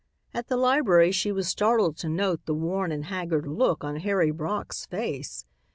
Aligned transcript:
At 0.33 0.47
the 0.47 0.57
library 0.57 1.11
she 1.11 1.31
was 1.31 1.47
startled 1.47 1.95
to 1.97 2.09
note 2.09 2.47
the 2.47 2.55
worn 2.55 2.91
and 2.91 3.05
haggard 3.05 3.45
look 3.45 3.83
on 3.83 3.97
Harry 3.97 4.31
Brock's 4.31 4.87
face. 4.87 5.45